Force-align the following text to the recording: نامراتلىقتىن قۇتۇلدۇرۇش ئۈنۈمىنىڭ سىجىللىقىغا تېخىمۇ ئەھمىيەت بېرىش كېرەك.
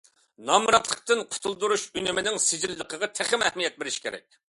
نامراتلىقتىن 0.49 1.21
قۇتۇلدۇرۇش 1.35 1.85
ئۈنۈمىنىڭ 1.99 2.43
سىجىللىقىغا 2.49 3.15
تېخىمۇ 3.21 3.51
ئەھمىيەت 3.51 3.83
بېرىش 3.83 4.05
كېرەك. 4.07 4.31